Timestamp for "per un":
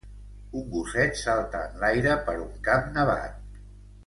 2.31-2.57